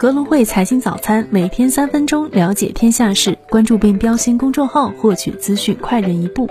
[0.00, 6.48] 格隆汇财经早餐，每天三分钟了解天下事，关注并标新公众号，获取资讯快人一步。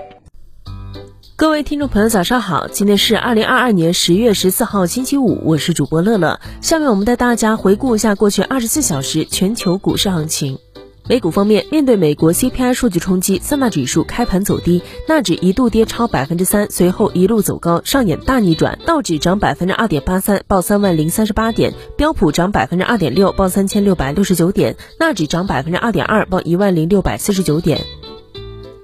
[1.34, 6.38] 各位听众朋友，早上好，今天是二零二二年十月十四号，星期五，我是主播乐乐。
[6.60, 10.58] 下面我们带大家回顾一下过去二十四小时全球股市行情。
[11.08, 18.78] 美股方面，面对美国 CPI 数据冲击，三大指数开盘走低，纳指一度跌超百分之三，随后一路走高，上演大逆转。
[18.84, 27.80] 道指涨百分之二点八三，报三万零三十八点；标普涨百分之二点六，报三千六百六十九点；纳指涨百分之二点二，报一万零六百四十九点。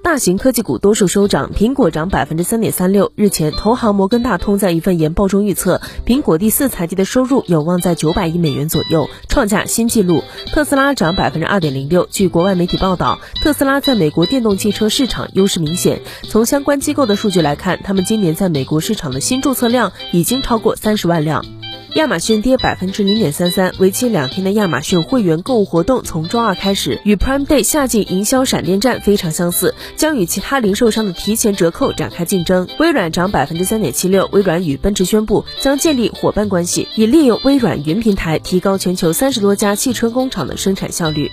[0.04, 3.10] 大型科技股多数收涨，苹果涨百分之三点三六。
[3.16, 10.22] 日前，投行摩根大通在一份研报中预测，苹果第四财季的收入有望在九百亿美元左右，创下新纪录。
[10.52, 12.06] 特斯拉涨百分之二点零六。
[12.10, 16.02] 据国外媒体报道，特斯拉在美国电动汽车市场优势明显。
[16.24, 21.42] 从相关机构的数据来看，他们今年在美国市场的新注册量已经超过三十万辆。
[21.94, 32.66] 亚马逊跌百分之零点三三，为期两天的亚马逊会员购物活动从周二开始，与 Prime Day 夏季营销闪电战非常相似，将与其他零售商的提前折扣展开竞争。
[32.80, 41.30] 微软涨百分之三点七六，微软与奔驰宣布将建立伙伴关系，以利用微软云平台提高全球三十多家汽车工厂的生产效率。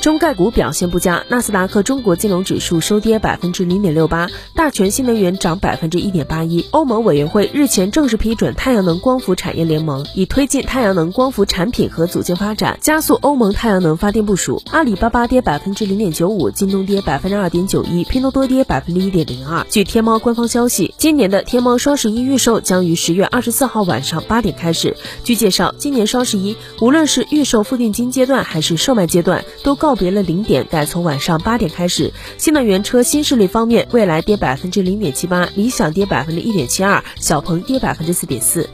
[0.00, 6.64] 中概股表现不佳，纳斯达克中国金融指数收跌百分之零点六八，大全新能源涨百分之一点八一。
[6.70, 14.62] 欧盟委员会日前正式批准太阳能光伏产业联盟，以推进太阳能光伏产品和组件发展，加速欧盟太阳能发电部署。
[14.70, 19.66] 阿里巴巴跌百分之零点九五，京东跌百分之二点九一，拼多多跌百分之一点零二。
[19.68, 24.96] 据天猫官方消息，今年的天猫双十一预售将于十月二十四号晚上八点开始。
[25.24, 29.87] 据介绍，今年双十一无论是预售付定金阶段还是售卖阶段，都高。
[29.88, 32.12] 告别了零点，改从晚上八点开始。
[32.36, 38.68] 新能源车新势力方面，未来跌百分之零点七八，理想跌百分之一点七二，小鹏跌百分之四点四。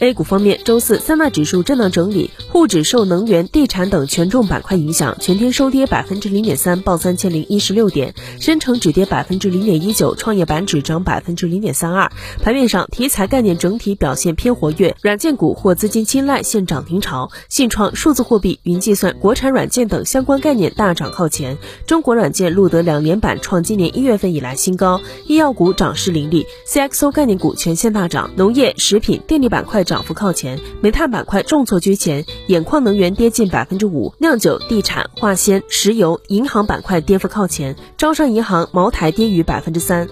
[0.00, 12.10] A 股方面，周四三大指数震荡整理，沪指受能源、地产等权重板块影响，全天收跌百分之零点三，报三千零一十六点；深成指跌百分之零点一九，创业板指涨百分之零点三二。
[12.42, 21.58] 盘面上，题材概念整体表现偏活跃，软件股或资金青睐现涨停潮，信创、数字货币、云计算、国产软件等相关概念大涨靠前。
[21.86, 29.84] 中国软件录得两年板创今年一月份以来新高，医药股涨势凌厉，CXO 概念股全线大涨，农业、食品、电力板块。
[29.90, 40.08] 涨幅靠前，煤炭板块重挫居前，眼矿能源跌近百分之五，酿酒、地产、化纤、石油、银行板块跌幅靠前，招商银行、茅台跌逾百分之三。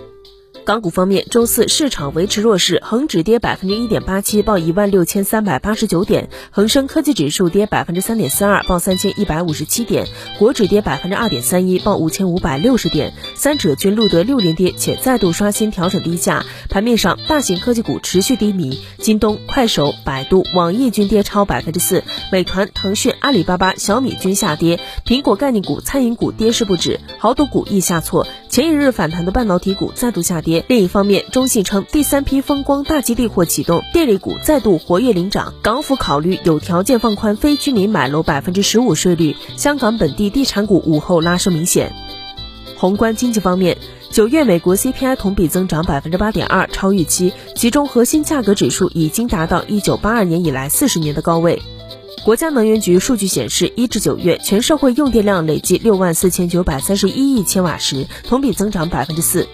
[0.68, 10.04] 港股方面，周四市场维持弱势，恒指跌百分之一点八七，报一万六千三百八十九点；恒生科技指数跌百分之三点四二，报三千一百五十七点；
[10.38, 13.14] 国指跌百分之二点三一，报五千五百六十点。
[13.34, 16.44] 三者均录得六连跌，且再度刷新调整低价。
[16.68, 28.26] 盘面上，大型科技股持续低迷，京东、快手、百度、网易均跌超百分之四，美团、腾讯、阿里巴巴、小米均下跌，苹果概念股、餐饮股跌势不止，豪赌股亦下挫。
[28.48, 30.64] 前一日反弹的半导体股再度下跌。
[30.68, 35.52] 另一方面，中信称第三批风光大基地或启动，电力股再度活跃领涨。
[35.62, 39.36] 港府考虑有条件放宽非居民买楼百分之十五税率。
[39.56, 41.92] 香港本地地产股午后拉升明显。
[42.76, 43.76] 宏观经济方面，
[44.10, 47.32] 九月美国 CPI 同比增长百分之八点二，超预期。
[47.54, 51.60] 其中核心价格指数已经达到一九八二年以来四十年的高位。
[52.24, 59.46] 国家能源局数据显示，一至九月全社会用电量累计六万四千九百三十一亿千瓦时，同比增长百分之四。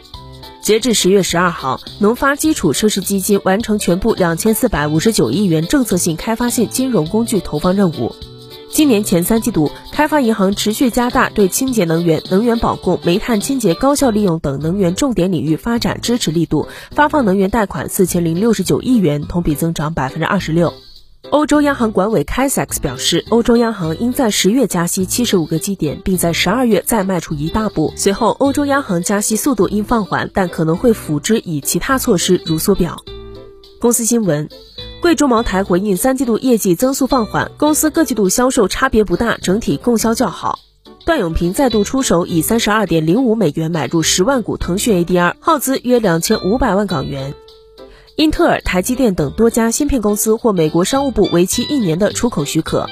[0.60, 8.14] 截至十月十二号，农发基础设施基金完成全部两千四百五十九亿元政策性开发性金融工具投放任务。
[8.70, 20.72] 今年前三季度，开发银行持续加大对清洁能源、能源保供、煤炭清洁高效利用等能源重点领域发展支持力度，发放能源贷款四千零六十九亿元，同比增长百分之二十六。
[21.30, 27.92] 欧洲央行管委 k a s x 表示，欧洲央行应在十月加息七十五个基点，并在十二月再迈出一大步。
[27.96, 33.02] 随后，欧洲央行加息速度应放缓，但可能会辅之以其他措施，如缩表。
[33.80, 34.48] 公司新闻：
[35.00, 40.58] 贵州茅台回应三季度业绩增速放缓，公司各季度销售差别不大，整体供销较好。
[41.04, 47.34] 段永平再度出手，以三十二点零五美元买入十万股腾讯 ADR，耗资约两千五百万港元。
[48.16, 52.88] 英特尔、台积电等多家芯片公司获美国商务部为期一年的出口许可。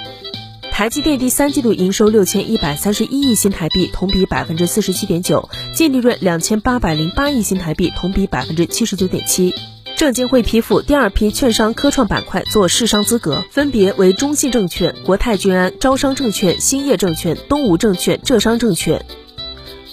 [0.72, 9.54] 台积电第三季度营收六千一百三十一亿新台币，同比百分之四十七点九；净利润两千八百零八亿新台币，同比百分之七十九点七。
[9.96, 19.06] 证监会批复第二批券商科创板块做市商资格，分别为中信证券、国泰君安、招商证券、兴业证券、东吴证券、浙商证券。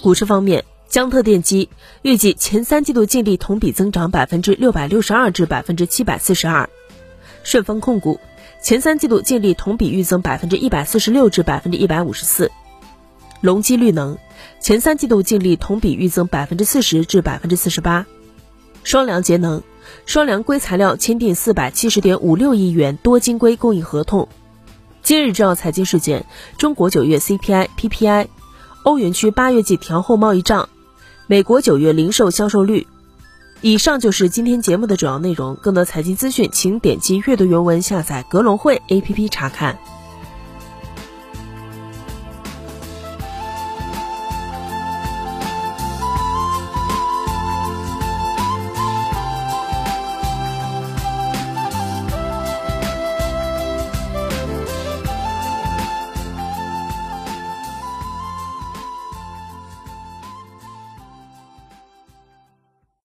[0.02, 0.64] 股市方面。
[0.90, 1.70] 江特电机
[2.02, 6.68] 预计前三季度净利同比增长百分之六百六十二至百分之七百四十二。
[7.44, 8.18] 顺丰控股
[8.60, 12.50] 前三季度净利同比预增百分之一百四十六至百分之一百五十四。
[13.40, 14.18] 隆基绿能
[14.58, 18.04] 前三季度净利同比预增百分之四十至百分之四十八。
[18.82, 19.62] 双良节能
[20.06, 24.28] 双良硅材料签订四百七十点五六亿元多晶硅供应合同。
[25.04, 26.26] 今日重要财经事件：
[26.58, 28.26] 中国九月 CPI、PPI，
[28.82, 30.68] 欧元区八月季调后贸易账，
[31.30, 32.84] 美国九月零售销售率。
[33.60, 35.54] 以上就是今天节目的主要内容。
[35.62, 39.78] 更多财经资讯，请点击阅读原文下载格隆汇 APP 查看。